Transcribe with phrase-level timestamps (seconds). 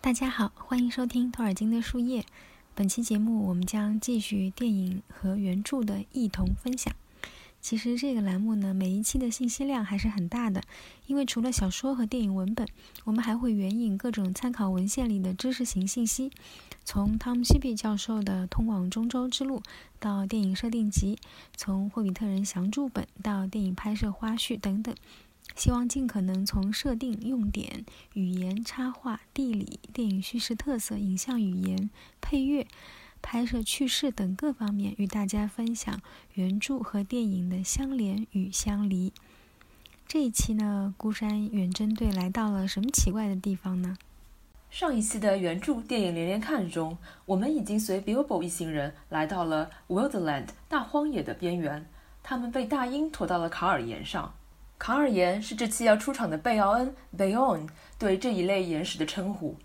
[0.00, 2.24] 大家好，欢迎收听托尔金的树叶。
[2.74, 6.94] 本期节目我们将继续电影和原著的异同分享。
[7.60, 10.62] 其实这个栏目呢，每一期的信息量还是很大的，
[11.06, 12.68] 因为除了小说和电影文本，
[13.04, 16.30] 我们还会援引各种参考文献里的知识型信息，
[16.84, 19.58] 从汤姆·希比教授的《通往中州之路》
[19.98, 21.18] 到电影设定集，
[21.56, 24.94] 从霍比特人详注本到电影拍摄花絮等等。
[25.54, 31.88] 希望尽可能从设定、用典、语言、插画、地理、电影叙事特色、影像语言、
[32.20, 32.66] 配乐、
[33.22, 36.00] 拍摄趣事等各方面，与大家分享
[36.34, 39.12] 原著和电影的相连与相离。
[40.06, 43.96] 这一期呢，孤山远征队来到了什么奇怪的地方呢？
[44.70, 51.88] 上一期的原著电影连连看中，我们已经随 Billbo 一行人来到了 Wildland 大荒野的边缘，
[52.22, 54.34] 他们被大鹰驮到了卡尔岩上。
[54.78, 59.56] 卡尔岩是这期要出场的贝奥恩 （Bayon） 对这一类岩石的称呼。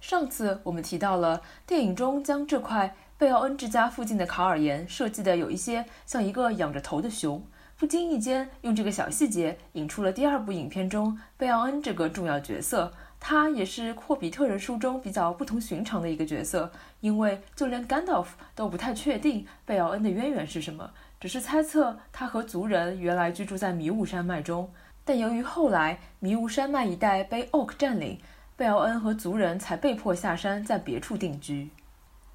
[0.00, 7.42] 上次我们提到了电影中将这块贝奥恩之家附近的卡尔岩设计的有一些像一个仰着头的熊，
[7.76, 12.92] 不经意间用这个小细节引出了第二部影片中贝奥恩这个重要角色。
[13.18, 20.90] 他也是霍比特人书中比较不同寻常的一个角色，因为就连甘道夫都不太确定贝奥恩的渊源是什么。
[21.26, 24.70] 只是猜测他和族人原来居住在迷雾山脉中，
[25.04, 28.20] 但由于后来迷雾山脉一带被 Oak 占领，
[28.54, 31.70] 贝奥恩和族人才被迫下山，在别处定居。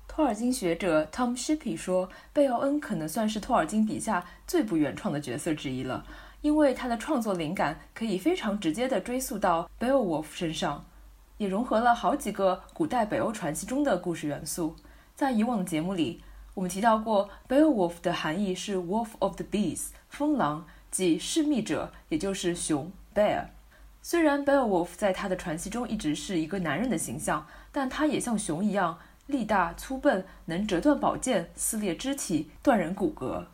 [0.10, 6.06] 托尔金学者 Tom Shippey 说，贝奥恩可能算是托尔金笔下最不原创的角色之一了，
[6.42, 10.84] 因为他的创作灵感可以非常直接地追溯到 Beowulf 身上，
[11.38, 14.76] 也融合了好几个古代北欧传奇中的故事元素。
[15.16, 16.22] 在以往的节目里。
[16.54, 23.46] 我们提到过，Beowulf 的含义是 Wolf of the Beasts，疯狼，即嗜密者，也就是熊 Bear。
[24.02, 33.46] 虽然 Beowulf 在他的传奇中一直是一个男人的形象，但他也像熊一样力大粗笨，能折断宝剑、撕裂肢体、断人骨骼。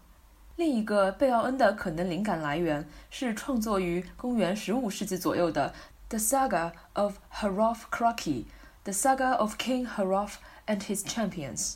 [0.56, 5.70] 另一个贝奥恩的可能灵感来源是创作于公元15世纪左右的
[6.10, 8.16] 《The Saga of Hrolf Kraki》
[8.84, 10.36] ，The Saga of King Hrolf
[10.66, 11.76] and His Champions。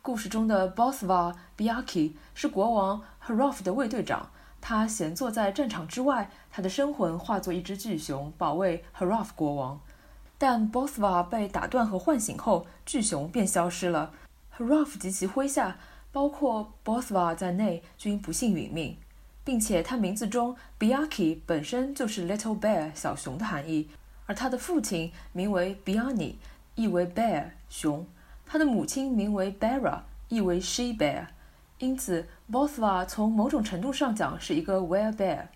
[0.00, 9.80] 故事中的 Bosva Biaki 是国王 Hrolf 的卫队长，他闲坐在战场之外，他的生魂化作一只巨熊，保卫 Hrolf 国王。
[10.38, 14.12] 但 Bosva 被打断和唤醒后，巨熊便消失了。
[14.56, 15.76] Hrolf 及其麾下，
[16.12, 18.96] 包括 Bosva 在内，均不幸殒命，
[19.44, 23.90] 并且他名字中 Biaki 本身就是 Little Bear 小熊的含义，
[24.26, 26.36] 而他的父亲名为 Biani，
[26.76, 28.06] 意为 bear 熊。
[28.50, 31.26] 他的母亲名为 Bera，意为 she bear，
[31.76, 35.48] 因此 Bosva 从某种程度上讲是一个 were bear。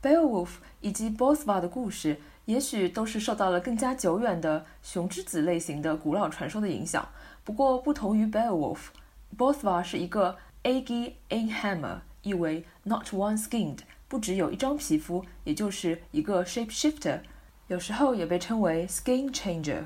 [0.00, 0.50] Beowulf
[0.80, 7.08] 以及 Bosva 的故事，也许都是受到了更加久远的熊之子类型的古老传说的影响。
[7.42, 17.22] 不过，不同于 Beowulf，Bosva 是一个 Agi Inhammer，意为 not one skinned，不只有一张皮肤，也就是一个 shapeshifter，
[17.66, 19.82] 有时候也被称为 skin changer。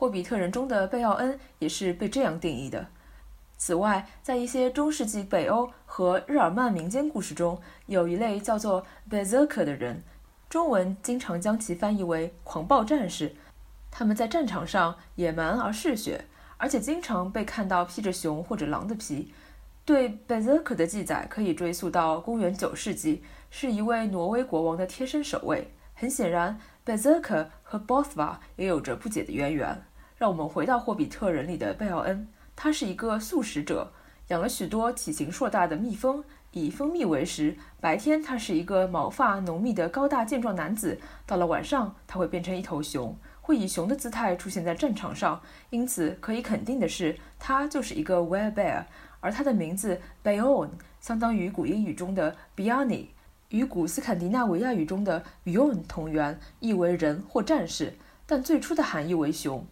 [0.00, 2.86] 霍比特人中的贝奥恩也是被这样定义的。
[3.58, 10.02] 此外，在一些中世纪北欧和日耳曼民间故事中，有一类叫做 Berserker 的人，
[10.48, 13.36] 中文经常将其翻译为狂暴战士。
[13.90, 16.24] 他们在战场上野蛮而嗜血，
[16.56, 19.34] 而且经常被看到披着熊或者狼的皮。
[19.84, 25.74] 对 Berserker 的记载可以追溯到公元九世纪，是一位挪威国王的贴身守卫。
[25.92, 29.82] 很显然，Berserker 和 Bothva 也有着不解的渊源。
[30.20, 33.90] 让我们回到霍比特人里的贝奥恩，他是一个素食者，
[34.28, 37.56] 养了许多体型硕大的蜜蜂，以蜂蜜为食。
[37.80, 45.40] 白天他是一个毛发浓密的高大健壮男子，到了晚上他会变成一头熊，会以熊的姿态出现在战场上。
[45.70, 48.84] 因此可以肯定的是，他就是一个 were bear。
[49.20, 50.68] 而他的名字 Bayon
[51.00, 53.06] 相当于古英语中的 Biani，
[53.48, 57.94] 与古斯堪的纳维亚语中的 Bjorn 同源，意为人或战士，
[58.26, 59.66] 但最初的含义为熊。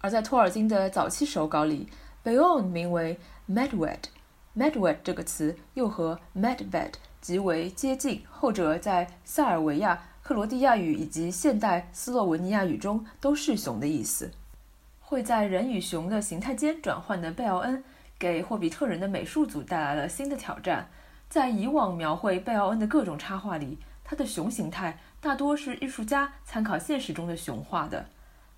[0.00, 1.88] 而在托尔金的早期手稿里
[2.24, 14.30] ，Beon 名为 Medwed，Medwed 这个词又和 Medved 极为接近，后者在塞尔维亚、克罗地亚语以及现代斯洛文尼亚语中都是熊的意思。
[15.00, 17.82] 会在人与熊的形态间转换的贝奥恩，
[18.18, 20.88] 给霍比特人的美术组带来了新的挑战。
[21.28, 28.06] 在以往描绘贝奥恩的各种插画里，他的熊形态大多是艺术家参考现实中的熊画的。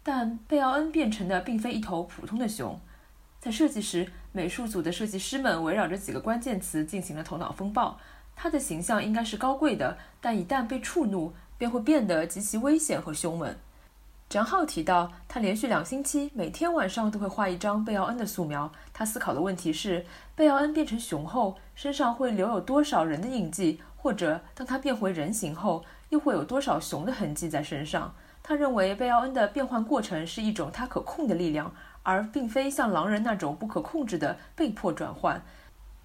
[0.03, 2.81] 但贝奥恩变成的并非一头普通的熊，
[3.41, 7.99] 在设计时，美术组的设计师们围绕着几个关键词进行了头脑风暴。
[8.35, 13.55] 他的形象应该是高贵的，但一旦被触怒，便会变得极其危险和凶猛。
[14.29, 18.71] 张浩提到，他连续两星期每天晚上都会画一张贝奥恩的素描。
[18.93, 20.05] 他思考的问题是：
[20.35, 23.81] 贝奥恩变成熊后，身上会留有多少人的印记？
[23.97, 28.15] 或者，当他变回人形后，又会有多少熊的痕迹在身上？
[28.49, 31.71] 他认为贝奥恩的变换过程是一种他可控的力量，
[32.03, 35.43] 而并非像狼人那种不可控制的被迫转换。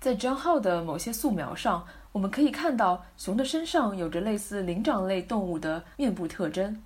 [0.01, 6.83] 在张浩的某些素描上，我们可以看到熊的身上有着类似灵长类动物的面部特征。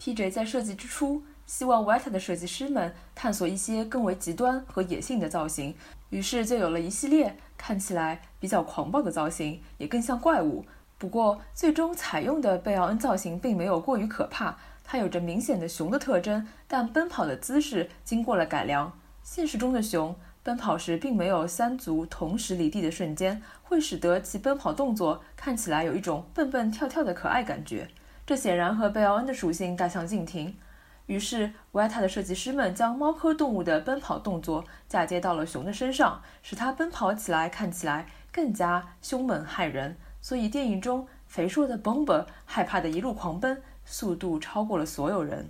[0.00, 0.32] P.J.
[0.32, 5.76] 在设计之初，希望 White 的设计师们探索一些更为极端和野性的造型，
[6.10, 10.64] 于是就有了一系列看起来比较狂暴的造型，也更像怪物。
[10.98, 14.58] 不过，最终采用的贝奥恩造型并没有过于可怕，
[14.90, 18.90] 它有着明显的熊的特征，但奔跑的姿势经过了改良。
[19.22, 27.86] 现实中的熊奔跑时并没有三足同时离地的瞬间，会使得其奔跑动作看起来有一种蹦蹦跳跳的可爱感觉。
[28.26, 30.56] 这显然和贝奥恩的属性大相径庭。
[31.04, 39.98] 于是，维塔的设计师们将猫科动物的奔跑动作嫁接到了熊的身上，使它奔跑起来看起来更加凶猛骇人。
[40.22, 45.48] 所以，电影中肥硕的 Bomber 害怕的一路狂奔，速度超过了所有人。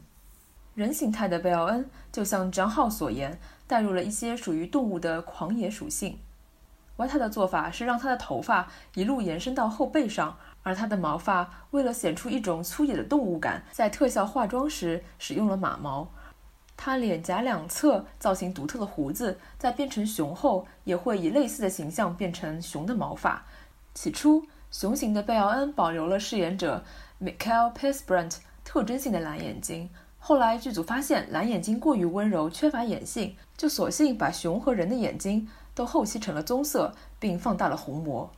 [0.74, 6.18] 人形态的贝奥恩就像张浩所言，带入了一些属于动物的狂野属性。
[6.96, 10.36] 维塔的做法是让他的头发一路延伸到后背上。
[10.64, 16.06] 而他的毛发为了显出一种粗野的动物感，在特效化妆时使用了马毛。
[16.76, 23.42] 他脸颊两侧造型独特的胡子，在变成熊后也会以类似的形象变成熊的毛发。
[23.94, 26.84] 起初，雄型的贝奥恩保留了饰演者
[27.20, 29.88] Michael p i s b r a n t 特征性的蓝眼睛。
[30.18, 38.30] 后来剧组发现蓝眼睛过于温柔，缺乏眼性，就索性把熊和人的眼睛都后期成了棕色，并放大了虹膜。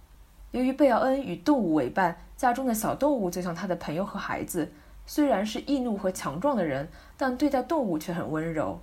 [0.52, 4.70] 由于贝奥恩与动物为伴，家中的小动物就像他的朋友和孩子。
[5.06, 8.78] 虽然是易怒和强壮的人，但对待动物却很温柔。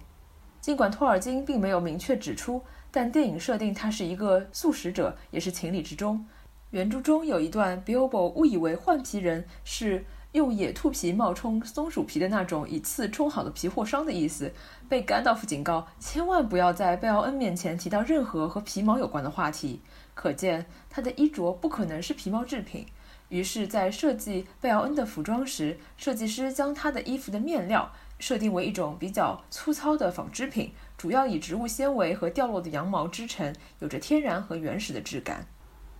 [0.59, 2.61] 尽管托尔金并没有明确指出，
[2.91, 6.25] 但电影设定他是一个素食者也是情理之中。
[6.71, 10.03] 原著中有一段，Bilbo 误以为换皮人是
[10.33, 14.51] 用野兔皮冒充松鼠皮的那种以刺充好的皮货商的意思，
[14.89, 19.79] 被甘道夫警告千万不要在贝奥恩面前提到任何和皮毛有关的话题。
[20.13, 22.85] 可见他的衣着不可能是皮毛制品。
[23.29, 35.45] 于是，在设计贝奥恩的服装时，设计师将他的衣服的面料设定为一种比较粗糙的纺织品，主要以植物纤维和掉落的羊毛织成，有着天然和原始的质感。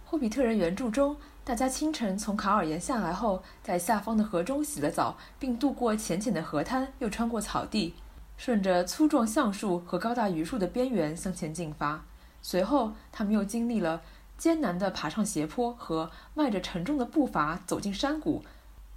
[0.09, 7.93] 霍比特人原著中，大家清晨从卡尔岩下来后，在下方的河中洗了澡，并渡过浅浅的河滩，又穿过草地，
[8.37, 12.05] 顺着粗壮橡树和高大榆树的边缘向前进发。
[12.41, 14.01] 随后，他们又经历了
[14.37, 18.45] 艰难地爬上斜坡和迈着沉重的步伐走进山谷。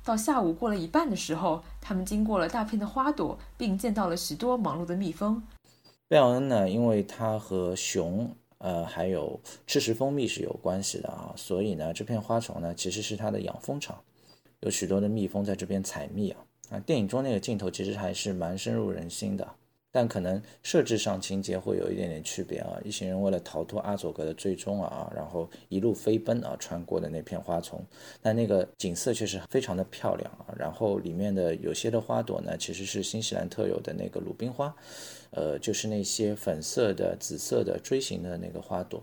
[0.05, 5.43] 到下午过了一半的时候，他们经过了大片的花朵，并见到了许多忙碌的蜜蜂。
[6.07, 8.31] 贝奥恩呢，因为他和熊，
[8.61, 13.99] 呃，还有吃食蜂蜜是有关系的啊，所以呢，这片花丛呢，其实是它的养蜂场，
[14.61, 16.45] 有许多的蜜蜂在这边采蜜啊。
[16.71, 19.55] 啊，电影中那个镜头其实还是蛮深入人心的。
[19.93, 22.79] 但可能设置上情节会有一点点区别啊！
[22.85, 27.85] 一行人为了逃脱阿佐格的追踪啊，然后一路飞奔啊，穿过的那片花丛，
[28.23, 30.55] 但那个景色却是非常的漂亮啊！
[30.57, 34.75] 然后里面的有些的花朵呢，其实是新西兰特有的那个鲁冰花，
[35.31, 39.03] 呃，就是那些粉色的、紫色的锥形的那个花朵。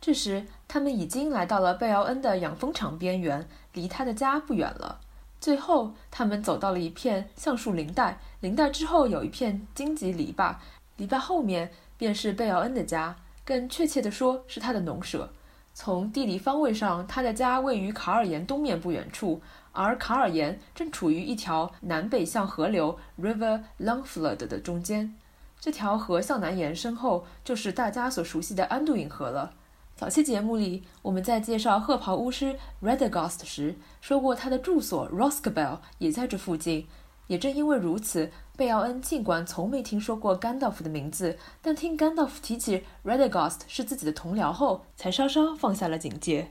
[0.00, 5.00] 这时，他们已经来到了贝奥恩的养蜂场边缘，离他的家不远了。
[5.44, 10.54] 最后，他们走到了一片橡树林带，林带之后有一片荆棘篱笆，
[10.96, 15.30] 篱笆后面便是贝奥恩的家，更确切地说是他的农舍。
[15.74, 25.14] 从地理方位上，他的家位于卡尔岩东面不远处，而卡尔岩正处于一条南北向河流 River Longflood 的中间。
[25.60, 29.52] 这条河向南延伸后，就是大家所熟悉的安杜因河了。
[29.96, 36.88] 早期节目里，我们在介绍褐袍巫师 Radagast 时说过，他的住所 Roscabel 也在这附近。
[37.28, 46.48] 也正因为如此，贝奥恩尽管从没听说过甘道夫的名字，但听甘道夫提起 Radagast 是自己的同僚后，才稍稍放下了警戒。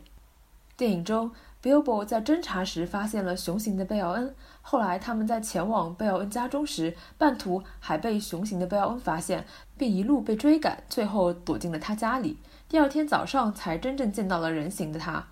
[0.77, 1.29] 电影中
[1.61, 4.33] ，Bilbo 在侦查时发现了熊形的贝奥恩。
[4.61, 9.45] 后来，他们在前往贝奥恩家中时，半途还被熊形的贝奥恩发现，
[9.77, 12.37] 并一路被追赶，最后躲进了他家里。
[12.73, 15.27] 第二天早上才真正见到了人形的他。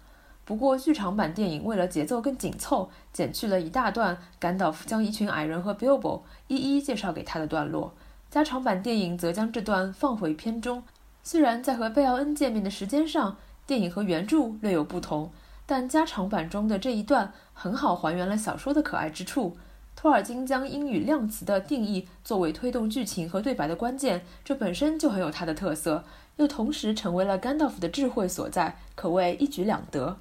[0.46, 7.96] 不过，剧场版电影为了节奏更紧凑，剪去了一大段甘道夫将一群矮人和 Bilbo 一一介绍给他的段落。
[8.30, 10.84] 加长版电影则将这段放回片中。
[11.24, 15.32] 虽然在和贝奥恩见面的时间上，电影和原著略有不同，
[15.66, 19.58] 但加长版中的这一段很好还原了小说的可爱之处。
[19.96, 26.04] 托尔金将英语量词的定义作为推动剧情和对白的关键，这本身就很有他的特色，
[26.42, 30.18] 又同时成为了甘道夫的智慧所在，可谓一举两得。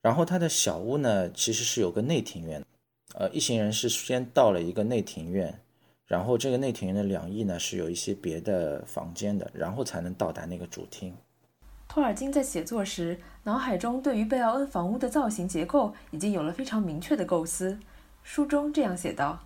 [0.00, 2.64] 然后他的小屋呢，其实是有个内庭院，
[3.14, 5.60] 呃，一行人是先到了一个内庭院，
[6.06, 11.12] 然后这个内庭院的两翼呢是有一些别的房间的，然后才能到达那个主厅。
[11.88, 17.76] 托尔金在写作时，脑海中对于贝奥恩房屋的造型结构已经有了非常明确的构思。
[18.22, 19.40] 书中这样写道：“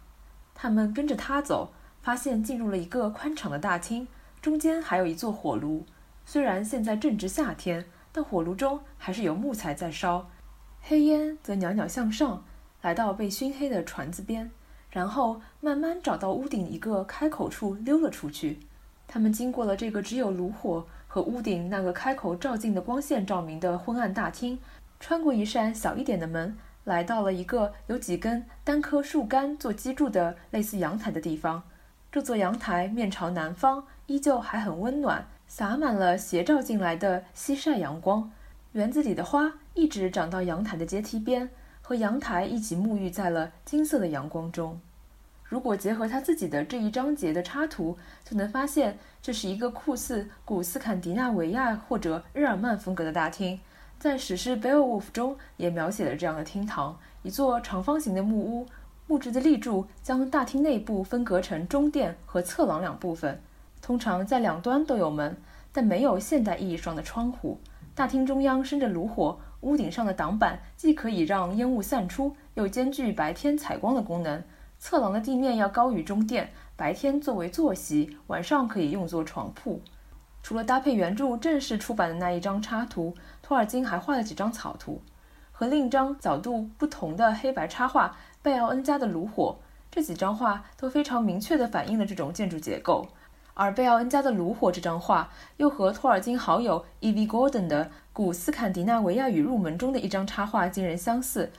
[0.54, 4.06] 他们跟着他走，发现进入了一个宽敞的大厅，
[4.42, 5.86] 中间还有一座火炉。
[6.24, 10.28] 虽然现在正值夏天，但火炉中还是有木材在烧。
[10.80, 12.44] 黑烟则袅袅向上，
[12.82, 14.50] 来到被熏黑的船子边，
[14.90, 18.60] 然后慢慢找到屋顶一个开口处溜了出去。
[19.06, 24.58] 他们经过了这个只有炉火和屋顶那个开口照进的光线照明的昏暗大厅，
[25.00, 31.62] 穿过一扇小一点的门。”来到了一个有几根单棵树干做基柱的类似阳台的地方。
[32.12, 38.30] 这座阳台面朝南方，依旧还很温暖，洒满了斜照进来的西晒阳光。
[38.72, 41.48] 园子里的花一直长到阳台的阶梯边，
[41.80, 44.80] 和阳台一起沐浴在了金色的阳光中。
[45.44, 53.60] 如果结合他自己的这一章节的插图，就能发现这是一个酷似古斯坎迪纳维亚或者日耳曼风格的大厅。
[53.96, 58.66] 在史诗《Beowulf》中也描写了这样的厅堂：一座长方形的木屋，
[59.06, 63.40] 木质的立柱将大厅内部分隔成中殿和侧廊两部分。
[63.84, 65.36] 通常在两端都有门，
[65.70, 67.60] 但没有现代意义上的窗户。
[67.94, 74.42] 大厅中央生着炉火，屋顶上的挡板既可以让烟雾散出，又兼具白天采光的功能。
[74.78, 79.82] 侧廊的地面要高于中殿，白天作为坐席，晚上可以用作床铺。
[80.42, 85.02] 除了搭配原著正式出版的那一张插图，托尔金还画了几张草图，
[85.52, 88.08] 和另一张角度不同的黑白插画
[88.40, 89.58] 《贝奥恩家的炉火》。
[89.90, 93.06] 这几张画都非常明确地反映了这种建筑结构。
[93.54, 97.26] 而《贝奥恩家的炉火》这张画又和托尔金好友 E.V.
[97.26, 101.50] Gordon 的《古斯坎迪纳维亚语入门》中的一张插画惊人相似。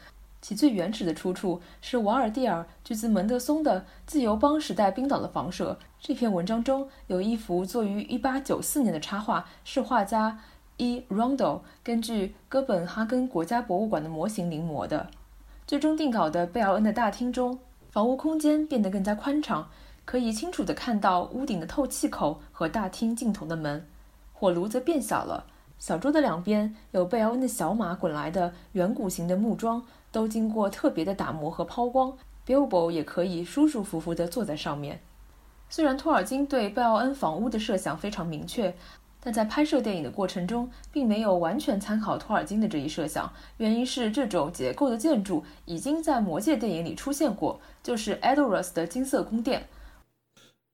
[0.42, 5.76] 其最原始的出处是瓦尔蒂尔·居兹门德松的《自由邦时代冰岛的房舍》。
[6.00, 10.38] 这篇文章中有一幅作于1894年的插画，是画家
[10.78, 11.04] E.
[11.10, 15.08] Rondo 根据哥本哈根国家博物馆的模型临摹的。
[15.66, 17.58] 最终定稿的贝奥恩的大厅中，
[17.90, 19.68] 房屋空间变得更加宽敞，
[20.06, 23.86] 可以清楚地看到屋顶的透气口和大厅尽头的门。
[24.34, 25.46] 火炉则变小了，
[25.78, 29.84] 小桌的两边有贝奥恩的小马滚来的圆鼓形的木桩。
[30.12, 35.02] 都经过特别的打磨和抛光，Bilbo 也可以舒舒服服地坐在上面。
[35.70, 38.74] 虽然托尔金对贝奥恩房屋的设想非常明确，
[39.20, 43.30] 但在拍摄电影的过程中，并没有完全参考托尔金的这一设想。
[43.58, 49.68] 原因是这种结构的建筑已经在《魔戒》电影里出现过，就是 Edoras 的金色宫殿。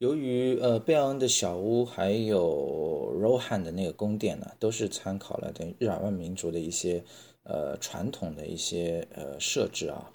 [0.01, 7.03] 由于呃贝奥恩的小屋还有 Rohan 的那个宫殿呢，都是参考了等于日耳曼民族的一些。
[7.43, 10.11] 呃，传统的一些呃设置啊，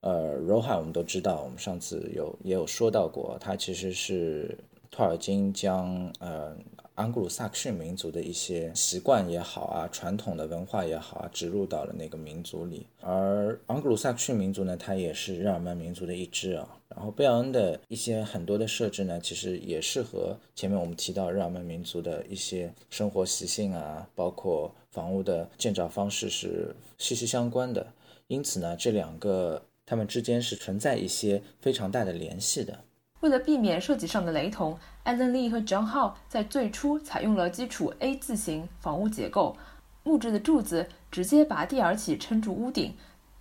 [0.00, 4.56] 呃，Rohan 我们都知道，我们上次有也有说到过，它其实是
[4.90, 6.56] 托尔金将呃
[6.94, 12.86] 安格鲁萨克逊民族的一些习惯也好啊，传统的文化也好啊，植入到了那个民族里。
[13.02, 16.66] 而安格鲁萨克逊民族呢，它也是日耳曼民族的一支啊。
[16.94, 24.72] 然后贝奥恩的一些很多的设置呢，其实也是和前面我们提到日耳曼民族的一些生活习性啊，包括。
[24.92, 27.94] 房屋的建造方式是息息相关的，
[28.26, 32.78] 因此呢，这两个它们之间是存在一些非常大的联系的。
[33.20, 39.56] 为了避免设计上的雷同，艾伦·利和 John Howe 在最初采用了基础 A 字形房屋结构，
[40.02, 42.94] 木质的柱子直接拔地而起撑住屋顶。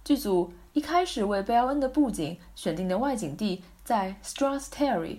[0.05, 5.18] 剧组一开始为贝奥恩的布景选定的外景地在 Strath Terry，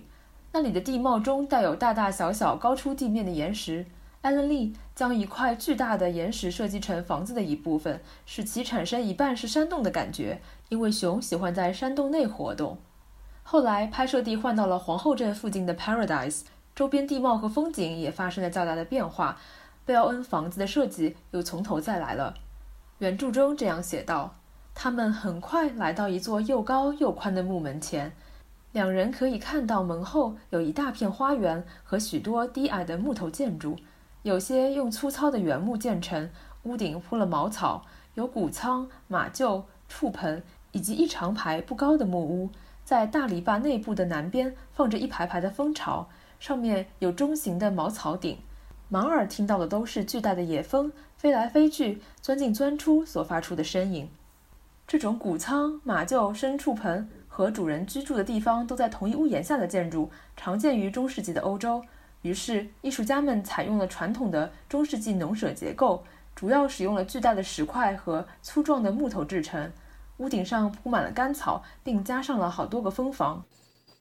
[0.51, 3.85] 那里的地貌中带有大大小小高出地面的岩石。
[4.21, 12.77] 艾伦·利将一块巨大的岩石设计成房子的一部分，使其产生一半是山洞的感觉，因为熊喜欢在山洞内活动。
[13.43, 16.43] 后来，拍摄地换到了皇后镇附近的 Paradise，
[16.73, 19.37] 周边地貌和风景也发生了较大的变化。
[19.85, 22.33] 贝奥恩房子的设计又从头再来了。
[22.99, 24.37] 原著中这样写道：
[24.75, 28.11] 他们很快来到一座又高又宽的木门前，
[28.73, 33.77] 两人可以看到门后有一大片花园和许多低矮的木头建筑。
[34.23, 36.29] 有些用粗糙的原木建成，
[36.63, 42.49] 屋顶铺了茅草，有谷仓、马厩、畜棚，以及一长排不高的木屋。
[42.83, 48.37] 在大篱笆内部的南边放着一排排的蜂巢，上面有中型的茅草顶。
[48.91, 54.09] 盲耳听到的都是巨大的野蜂飞来飞去、钻进钻出所发出的声音。
[54.93, 60.07] 这种谷仓、马厩、牲畜棚和主人居住的地方都在同一屋檐下的建筑，
[60.37, 61.83] 常见于中世纪的欧洲。
[62.21, 66.03] 于是，艺术家们采用了传统的中世纪农舍结构，
[66.35, 69.67] 主要使用了巨大的石块和粗壮的木头制成。
[70.17, 73.43] 屋顶上铺满了干草，并加上了好多个蜂房。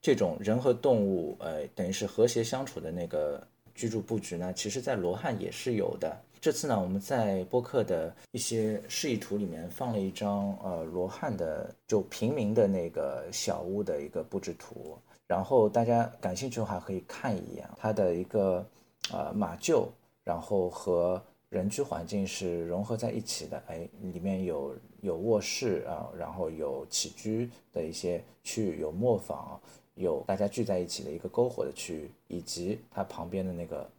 [0.02, 3.42] 这种人和动物，呃，等于是和谐相处的那个
[3.74, 6.16] 居住布局呢，其实在罗汉也是有的。
[6.40, 14.98] 这次呢，我们在播客的一些示意图里面放了一张，呃，罗汉的就平民的那个小屋的一个布置图，
[15.28, 18.66] 然后大家感兴趣的话可以看一眼，它的一个
[19.12, 19.86] 呃马厩，
[20.24, 29.60] 然后和人居环境是融合在一起的，哎，里面有有卧室啊，然后有起居的一些区域，有磨坊。
[29.94, 33.90] 有大家聚在一起的一个篝火的区域，以及它旁边的那个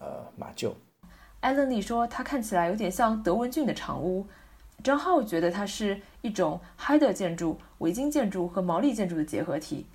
[0.00, 0.72] 呃马厩。
[1.40, 4.26] 艾伦丽说，它看起来有点像德文郡的长屋。
[4.84, 9.86] 张浩觉得它是一种海德建筑、维京建筑和毛利建筑的结合体。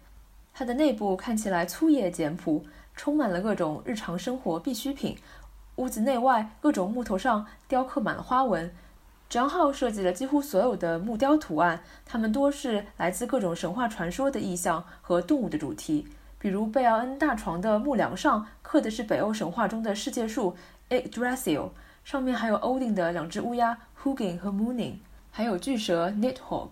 [0.53, 2.63] 它的内部看起来粗野简朴，
[2.95, 5.17] 充满了各种日常生活必需品。
[5.75, 8.73] 屋子内外各种木头上雕刻满了花纹。
[9.31, 16.05] 张浩设计了几乎所有的木雕图案，它们多是来自各种神话传说的意象和动物的主题。
[16.37, 20.57] 比如贝奥恩大床的木梁上刻的是北欧神话中的世界树
[20.89, 21.69] Yggdrasil，
[22.03, 24.95] 上面还有欧丁的两只乌鸦 Hugin 和 Mooning，
[25.31, 26.71] 还有巨蛇 Nidhogg。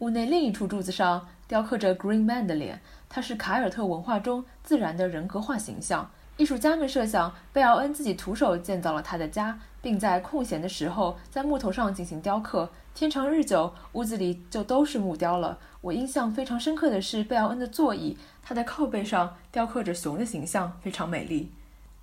[0.00, 6.10] 屋内另一处柱子上雕刻着 Green Man 的脸，他是凯尔特文化中自然的人格化形象。
[6.38, 12.68] 艺术家们设想，贝奥恩自己徒手建造了他的家，并在空闲的时候在木头上进行雕刻。
[12.94, 15.58] 天长日久，屋子里就都是木雕了。
[15.82, 21.50] 我印象非常深刻的是贝奥恩的座椅，它的靠背上雕刻着熊的形象，非常美丽。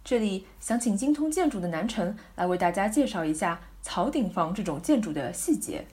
[0.04, 5.86] 这里想请精通建筑的南辰来为大家介绍一下草顶房这种建筑的细节。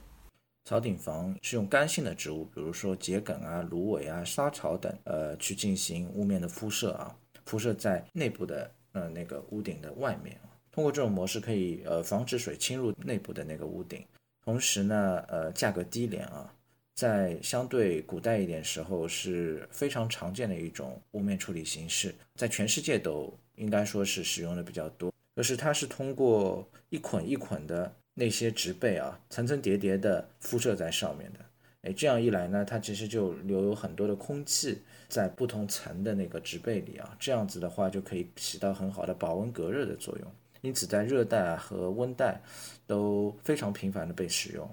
[0.65, 7.15] 草顶房是用干性的植物，比如说桔梗啊、芦苇啊、沙草等，呃，去进行屋面的铺设啊。
[7.47, 10.39] 铺设在内部的呃那个屋顶的外面
[10.71, 14.05] 通过这种模式可以呃防止水侵入内部的那个屋顶，
[14.45, 16.53] 同时呢呃价格低廉啊，
[16.95, 31.39] 在相对古代一点时候是非常常见的一种屋面处理形式，在全世界都应该说是使用的比较多，就是它是通过一捆一捆的那些植被啊层层叠叠的铺设在上面的。
[31.87, 34.77] 哎，这样一来呢，它其实就留有很多的空气
[35.09, 40.33] 在不同层的那个植被里啊，这样子的话就可以起到很好的保温隔热的作用。
[40.63, 42.41] 因此，在热带和温带
[42.89, 44.69] 都非常频繁的被使用。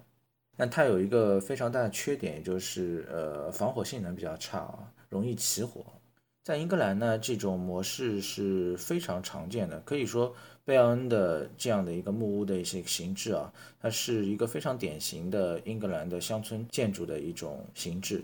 [0.58, 5.86] 那它有一个非常大的缺点，也就是呃防火性能比较差啊，容易起火。
[6.42, 10.36] 在英格兰呢，这种模式是非常常见的，可以说。
[10.66, 18.24] 贝奥恩的这样的一个木屋的一些形制啊，它是一个非常典型的英格兰的乡村建筑的一种形制。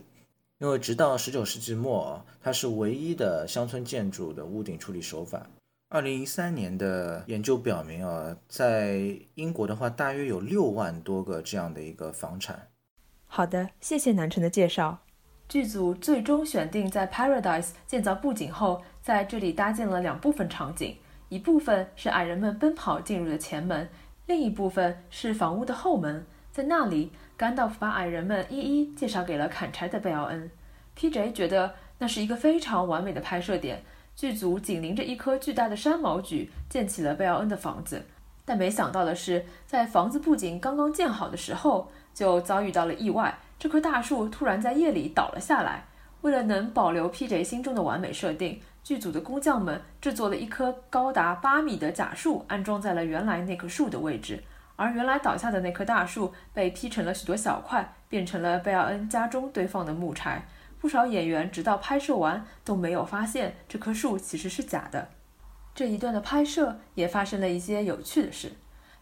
[0.59, 5.45] 因为直到十九世纪末啊，它是唯一的乡村建筑的屋顶处理手法。
[5.89, 12.67] 二零一三年的研究表明啊，在英国的话，大约有六万多个这样的一个房产。
[13.25, 14.99] 好的，谢谢南辰的介绍。
[15.47, 20.95] 剧组最终选定在 Paradise 建造布景后，在这里搭建了两部分场景。
[21.29, 23.87] 一部分是矮人们奔跑进入的前门，
[24.25, 26.25] 另一部分是房屋的后门。
[26.51, 30.49] 在那里，甘道夫把矮人们一一介绍给了砍柴的贝奥恩。
[30.95, 31.31] P.J.
[31.31, 33.81] 觉得那是一个非常完美的拍摄点。
[34.15, 38.03] 剧组紧邻着一棵巨大的山毛榉建起了贝奥恩的房子，
[38.43, 43.37] 但没想到的是，在房子不仅刚刚建好的时候，就遭遇到了意外。
[43.57, 45.85] 这棵大树突然在夜里倒了下来。
[46.21, 47.41] 为了能保留 P.J.
[47.45, 48.59] 心中的完美设定。
[48.83, 54.43] 剧组的工匠们制作了一棵高达八米的假树，安装在了原来那棵树的位置。
[54.75, 60.45] 而原来倒下的那棵大树被劈成了许多小块，变成了贝尔恩家中堆放的木柴。
[60.79, 65.09] 不少演员直到拍摄完都没有发现这棵树其实是假的。
[65.75, 68.53] 这一段的拍摄也发生了一些有趣的事，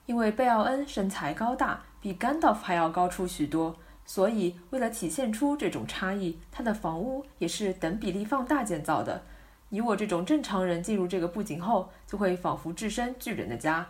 [0.08, 9.22] 因为贝奥恩身材高大，比甘道夫还要高出许多，所以为了体现出这种差异，他的房屋也是等比例放大建造的。
[9.70, 13.88] 以我这种正常人进入这个布景后，就会仿佛置身巨人的家。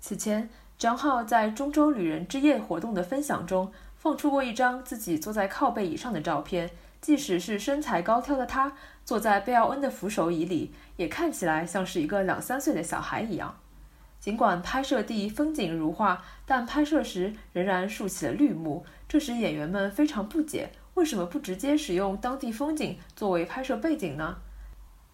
[0.00, 8.72] 此前，张浩在中州旅人之夜活动的分享中放出过一张自己坐在靠背椅上的照片，即使是身材高挑的他，
[9.04, 13.58] 坐在贝奥恩的扶手椅里，也看起来像是一个两三岁的小孩一样。
[14.20, 24.38] 尽管拍摄地风景如画，但拍摄时仍然竖起了绿幕，这使演员们非常不解：为什么不直接使用当地风景作为拍摄背景呢？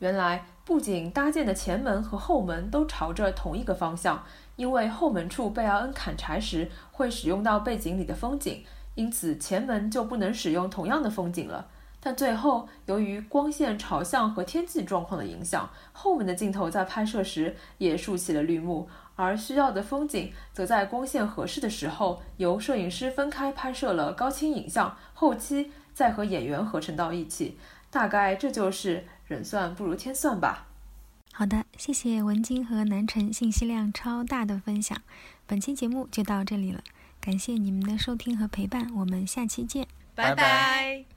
[0.04, 4.22] 原来不仅搭建的前门和后门都朝着同一个方向，
[4.54, 8.62] 因为后门处贝奥恩砍柴时会使用到背景里的风景，
[8.96, 11.68] 因此前门就不能使用同样的风景了。
[12.00, 18.86] 但最后由于光线朝向和天气状况的影响，后门的镜头在拍摄时也竖起了绿幕，
[19.16, 27.58] 而需要的风景则在光线合适的时候由摄影师分开拍摄了高清影像，后期再和演员合成到一起。
[27.90, 30.66] 大概这就是人算不如天算吧。
[31.32, 34.96] 好的，谢谢文晶和南辰信息量超大的分享。
[35.46, 36.82] 本期节目就到这里了，
[37.20, 41.04] 感谢你们的收听和陪伴，我们下期见，拜拜。